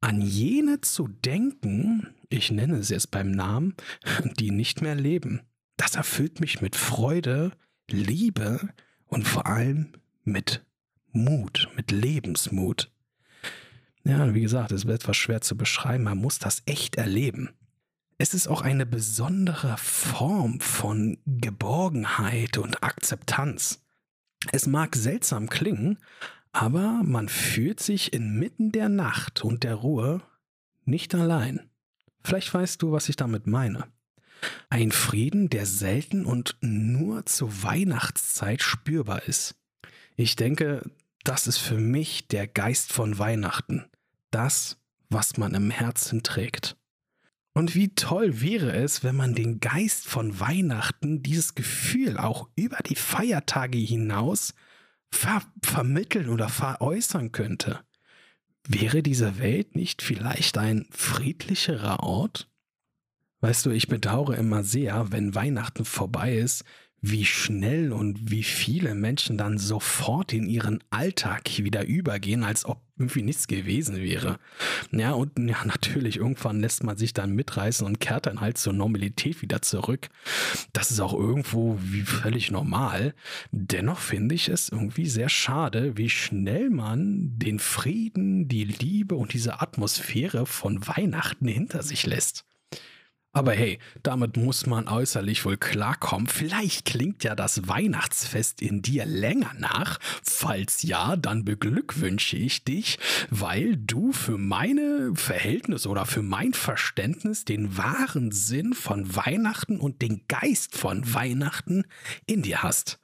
An 0.00 0.20
jene 0.20 0.80
zu 0.80 1.08
denken, 1.08 2.14
ich 2.28 2.50
nenne 2.50 2.78
es 2.78 2.88
jetzt 2.88 3.10
beim 3.10 3.30
Namen, 3.30 3.74
die 4.38 4.50
nicht 4.50 4.82
mehr 4.82 4.94
leben. 4.94 5.42
Das 5.76 5.94
erfüllt 5.94 6.40
mich 6.40 6.60
mit 6.60 6.76
Freude, 6.76 7.52
Liebe 7.90 8.68
und 9.06 9.26
vor 9.26 9.46
allem 9.46 9.92
mit 10.24 10.64
Mut, 11.12 11.68
mit 11.76 11.90
Lebensmut. 11.90 12.90
Ja, 14.04 14.32
wie 14.34 14.40
gesagt, 14.40 14.72
es 14.72 14.86
wird 14.86 15.02
etwas 15.02 15.16
schwer 15.16 15.40
zu 15.40 15.56
beschreiben, 15.56 16.04
man 16.04 16.18
muss 16.18 16.38
das 16.38 16.62
echt 16.66 16.96
erleben. 16.96 17.50
Es 18.16 18.34
ist 18.34 18.48
auch 18.48 18.62
eine 18.62 18.86
besondere 18.86 19.76
Form 19.78 20.60
von 20.60 21.18
Geborgenheit 21.26 22.58
und 22.58 22.82
Akzeptanz. 22.82 23.82
Es 24.52 24.66
mag 24.66 24.94
seltsam 24.94 25.48
klingen, 25.48 25.98
aber 26.52 27.02
man 27.04 27.28
fühlt 27.28 27.80
sich 27.80 28.12
inmitten 28.12 28.72
der 28.72 28.88
Nacht 28.88 29.44
und 29.44 29.62
der 29.62 29.76
Ruhe 29.76 30.22
nicht 30.84 31.14
allein. 31.14 31.70
Vielleicht 32.22 32.52
weißt 32.52 32.82
du, 32.82 32.92
was 32.92 33.08
ich 33.08 33.16
damit 33.16 33.46
meine. 33.46 33.86
Ein 34.68 34.90
Frieden, 34.90 35.50
der 35.50 35.66
selten 35.66 36.24
und 36.24 36.56
nur 36.60 37.26
zur 37.26 37.62
Weihnachtszeit 37.62 38.62
spürbar 38.62 39.24
ist. 39.24 39.54
Ich 40.16 40.36
denke, 40.36 40.90
das 41.24 41.46
ist 41.46 41.58
für 41.58 41.78
mich 41.78 42.28
der 42.28 42.46
Geist 42.46 42.92
von 42.92 43.18
Weihnachten. 43.18 43.84
Das, 44.30 44.78
was 45.08 45.36
man 45.36 45.54
im 45.54 45.70
Herzen 45.70 46.22
trägt. 46.22 46.76
Und 47.52 47.74
wie 47.74 47.94
toll 47.94 48.40
wäre 48.40 48.72
es, 48.72 49.02
wenn 49.02 49.16
man 49.16 49.34
den 49.34 49.60
Geist 49.60 50.06
von 50.06 50.38
Weihnachten, 50.38 51.22
dieses 51.22 51.54
Gefühl 51.54 52.16
auch 52.16 52.48
über 52.54 52.78
die 52.78 52.96
Feiertage 52.96 53.78
hinaus 53.78 54.54
ver 55.10 55.42
vermitteln 55.62 56.28
oder 56.28 56.48
veräußern 56.48 57.32
könnte. 57.32 57.80
Wäre 58.66 59.02
diese 59.02 59.38
Welt 59.38 59.74
nicht 59.74 60.02
vielleicht 60.02 60.58
ein 60.58 60.86
friedlicherer 60.90 62.00
Ort? 62.02 62.48
Weißt 63.40 63.64
du, 63.66 63.70
ich 63.70 63.88
bedauere 63.88 64.36
immer 64.36 64.62
sehr, 64.62 65.12
wenn 65.12 65.34
Weihnachten 65.34 65.84
vorbei 65.84 66.36
ist, 66.36 66.64
wie 67.02 67.24
schnell 67.24 67.92
und 67.92 68.30
wie 68.30 68.42
viele 68.42 68.94
Menschen 68.94 69.38
dann 69.38 69.58
sofort 69.58 70.32
in 70.32 70.48
ihren 70.48 70.82
Alltag 70.90 71.48
wieder 71.58 71.84
übergehen, 71.86 72.44
als 72.44 72.66
ob 72.66 72.80
irgendwie 72.98 73.22
nichts 73.22 73.48
gewesen 73.48 73.96
wäre. 73.96 74.38
Ja, 74.92 75.12
und 75.12 75.38
ja, 75.38 75.64
natürlich, 75.64 76.18
irgendwann 76.18 76.60
lässt 76.60 76.84
man 76.84 76.98
sich 76.98 77.14
dann 77.14 77.34
mitreißen 77.34 77.86
und 77.86 78.00
kehrt 78.00 78.26
dann 78.26 78.42
halt 78.42 78.58
zur 78.58 78.74
Normalität 78.74 79.40
wieder 79.40 79.62
zurück. 79.62 80.10
Das 80.74 80.90
ist 80.90 81.00
auch 81.00 81.14
irgendwo 81.14 81.78
wie 81.80 82.02
völlig 82.02 82.50
normal. 82.50 83.14
Dennoch 83.50 83.98
finde 83.98 84.34
ich 84.34 84.48
es 84.48 84.68
irgendwie 84.68 85.06
sehr 85.06 85.30
schade, 85.30 85.96
wie 85.96 86.10
schnell 86.10 86.68
man 86.68 87.38
den 87.38 87.58
Frieden, 87.58 88.48
die 88.48 88.64
Liebe 88.64 89.14
und 89.14 89.32
diese 89.32 89.62
Atmosphäre 89.62 90.44
von 90.44 90.86
Weihnachten 90.86 91.48
hinter 91.48 91.82
sich 91.82 92.04
lässt. 92.04 92.44
Aber 93.32 93.52
hey, 93.52 93.78
damit 94.02 94.36
muss 94.36 94.66
man 94.66 94.88
äußerlich 94.88 95.44
wohl 95.44 95.56
klarkommen. 95.56 96.26
Vielleicht 96.26 96.84
klingt 96.84 97.22
ja 97.22 97.36
das 97.36 97.68
Weihnachtsfest 97.68 98.60
in 98.60 98.82
dir 98.82 99.06
länger 99.06 99.52
nach. 99.56 99.98
Falls 100.24 100.82
ja, 100.82 101.14
dann 101.14 101.44
beglückwünsche 101.44 102.36
ich 102.36 102.64
dich, 102.64 102.98
weil 103.30 103.76
du 103.76 104.12
für 104.12 104.36
meine 104.36 105.12
Verhältnisse 105.14 105.88
oder 105.88 106.06
für 106.06 106.22
mein 106.22 106.54
Verständnis 106.54 107.44
den 107.44 107.76
wahren 107.76 108.32
Sinn 108.32 108.72
von 108.72 109.14
Weihnachten 109.14 109.78
und 109.78 110.02
den 110.02 110.22
Geist 110.26 110.76
von 110.76 111.14
Weihnachten 111.14 111.84
in 112.26 112.42
dir 112.42 112.64
hast. 112.64 112.98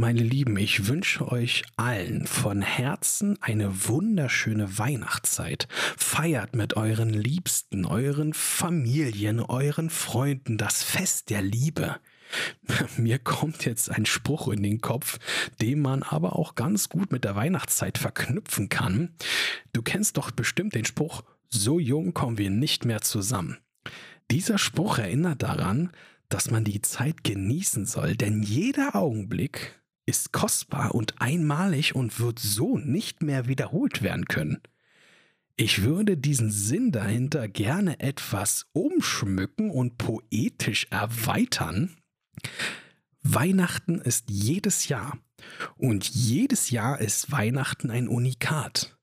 Meine 0.00 0.22
Lieben, 0.22 0.56
ich 0.56 0.86
wünsche 0.86 1.30
euch 1.30 1.62
allen 1.76 2.26
von 2.26 2.62
Herzen 2.62 3.36
eine 3.42 3.86
wunderschöne 3.86 4.78
Weihnachtszeit. 4.78 5.68
Feiert 5.98 6.56
mit 6.56 6.74
euren 6.74 7.10
Liebsten, 7.10 7.84
euren 7.84 8.32
Familien, 8.32 9.40
euren 9.40 9.90
Freunden 9.90 10.56
das 10.56 10.82
Fest 10.82 11.28
der 11.28 11.42
Liebe. 11.42 12.00
Mir 12.96 13.18
kommt 13.18 13.66
jetzt 13.66 13.90
ein 13.90 14.06
Spruch 14.06 14.48
in 14.48 14.62
den 14.62 14.80
Kopf, 14.80 15.18
den 15.60 15.82
man 15.82 16.02
aber 16.02 16.34
auch 16.34 16.54
ganz 16.54 16.88
gut 16.88 17.12
mit 17.12 17.24
der 17.24 17.36
Weihnachtszeit 17.36 17.98
verknüpfen 17.98 18.70
kann. 18.70 19.10
Du 19.74 19.82
kennst 19.82 20.16
doch 20.16 20.30
bestimmt 20.30 20.74
den 20.74 20.86
Spruch, 20.86 21.24
so 21.50 21.78
jung 21.78 22.14
kommen 22.14 22.38
wir 22.38 22.48
nicht 22.48 22.86
mehr 22.86 23.02
zusammen. 23.02 23.58
Dieser 24.30 24.56
Spruch 24.56 24.96
erinnert 24.96 25.42
daran, 25.42 25.90
dass 26.30 26.50
man 26.50 26.64
die 26.64 26.80
Zeit 26.80 27.22
genießen 27.22 27.84
soll, 27.84 28.16
denn 28.16 28.42
jeder 28.42 28.96
Augenblick 28.96 29.79
ist 30.10 30.32
kostbar 30.32 30.92
und 30.96 31.22
einmalig 31.22 31.94
und 31.94 32.18
wird 32.18 32.40
so 32.40 32.76
nicht 32.76 33.22
mehr 33.22 33.46
wiederholt 33.46 34.02
werden 34.02 34.24
können. 34.24 34.58
Ich 35.56 35.82
würde 35.82 36.16
diesen 36.16 36.50
Sinn 36.50 36.90
dahinter 36.90 37.46
gerne 37.46 38.00
etwas 38.00 38.66
umschmücken 38.72 39.70
und 39.70 39.98
poetisch 39.98 40.88
erweitern. 40.90 41.96
Weihnachten 43.22 44.00
ist 44.00 44.30
jedes 44.30 44.88
Jahr 44.88 45.16
und 45.76 46.08
jedes 46.08 46.70
Jahr 46.70 47.00
ist 47.00 47.30
Weihnachten 47.30 47.92
ein 47.92 48.08
Unikat. 48.08 48.98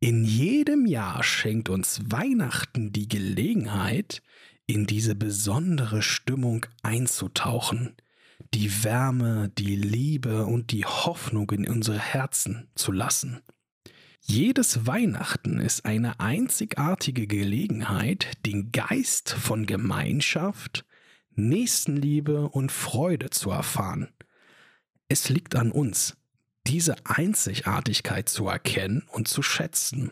In 0.00 0.22
jedem 0.22 0.84
Jahr 0.84 1.22
schenkt 1.22 1.70
uns 1.70 2.02
Weihnachten 2.10 2.92
die 2.92 3.08
Gelegenheit, 3.08 4.22
in 4.66 4.86
diese 4.86 5.14
besondere 5.14 6.02
Stimmung 6.02 6.66
einzutauchen, 6.82 7.96
die 8.54 8.84
Wärme, 8.84 9.50
die 9.58 9.76
Liebe 9.76 10.46
und 10.46 10.72
die 10.72 10.84
Hoffnung 10.84 11.50
in 11.50 11.68
unsere 11.68 11.98
Herzen 11.98 12.68
zu 12.74 12.92
lassen. 12.92 13.40
Jedes 14.20 14.86
Weihnachten 14.86 15.60
ist 15.60 15.84
eine 15.84 16.18
einzigartige 16.18 17.26
Gelegenheit, 17.26 18.26
den 18.44 18.72
Geist 18.72 19.30
von 19.30 19.66
Gemeinschaft, 19.66 20.84
Nächstenliebe 21.36 22.48
und 22.48 22.72
Freude 22.72 23.30
zu 23.30 23.50
erfahren. 23.50 24.08
Es 25.08 25.28
liegt 25.28 25.54
an 25.54 25.70
uns, 25.70 26.16
diese 26.66 26.96
Einzigartigkeit 27.04 28.28
zu 28.28 28.48
erkennen 28.48 29.04
und 29.12 29.28
zu 29.28 29.42
schätzen. 29.42 30.10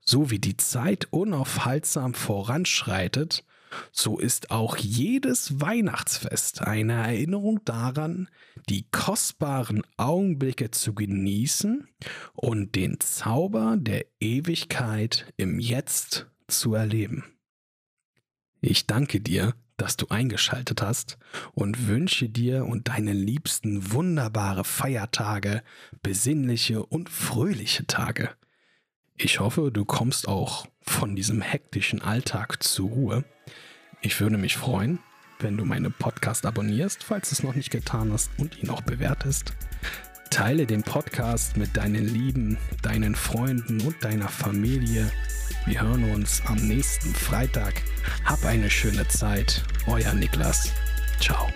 So 0.00 0.30
wie 0.30 0.38
die 0.38 0.56
Zeit 0.58 1.08
unaufhaltsam 1.10 2.12
voranschreitet, 2.12 3.44
so 3.92 4.18
ist 4.18 4.50
auch 4.50 4.76
jedes 4.76 5.60
Weihnachtsfest 5.60 6.62
eine 6.62 6.94
Erinnerung 6.94 7.64
daran, 7.64 8.28
die 8.68 8.86
kostbaren 8.90 9.82
Augenblicke 9.96 10.70
zu 10.70 10.94
genießen 10.94 11.88
und 12.34 12.74
den 12.74 13.00
Zauber 13.00 13.76
der 13.78 14.06
Ewigkeit 14.20 15.32
im 15.36 15.58
Jetzt 15.58 16.26
zu 16.48 16.74
erleben. 16.74 17.24
Ich 18.60 18.86
danke 18.86 19.20
dir, 19.20 19.54
dass 19.76 19.96
du 19.96 20.06
eingeschaltet 20.08 20.82
hast 20.82 21.18
und 21.52 21.86
wünsche 21.86 22.28
dir 22.28 22.64
und 22.64 22.88
deinen 22.88 23.16
Liebsten 23.16 23.92
wunderbare 23.92 24.64
Feiertage, 24.64 25.62
besinnliche 26.02 26.84
und 26.84 27.10
fröhliche 27.10 27.86
Tage. 27.86 28.30
Ich 29.18 29.40
hoffe, 29.40 29.70
du 29.72 29.84
kommst 29.84 30.28
auch 30.28 30.66
von 30.82 31.16
diesem 31.16 31.40
hektischen 31.40 32.02
Alltag 32.02 32.62
zur 32.62 32.90
Ruhe. 32.90 33.24
Ich 34.02 34.20
würde 34.20 34.36
mich 34.36 34.56
freuen, 34.56 34.98
wenn 35.40 35.56
du 35.56 35.64
meinen 35.64 35.92
Podcast 35.92 36.44
abonnierst, 36.44 37.02
falls 37.02 37.30
du 37.30 37.34
es 37.34 37.42
noch 37.42 37.54
nicht 37.54 37.70
getan 37.70 38.12
hast 38.12 38.30
und 38.36 38.62
ihn 38.62 38.68
auch 38.68 38.82
bewertest. 38.82 39.54
Teile 40.30 40.66
den 40.66 40.82
Podcast 40.82 41.56
mit 41.56 41.76
deinen 41.78 42.06
Lieben, 42.06 42.58
deinen 42.82 43.14
Freunden 43.14 43.80
und 43.80 44.04
deiner 44.04 44.28
Familie. 44.28 45.10
Wir 45.64 45.80
hören 45.80 46.10
uns 46.10 46.42
am 46.44 46.56
nächsten 46.56 47.14
Freitag. 47.14 47.82
Hab 48.24 48.44
eine 48.44 48.68
schöne 48.68 49.08
Zeit. 49.08 49.64
Euer 49.86 50.12
Niklas. 50.12 50.72
Ciao. 51.20 51.48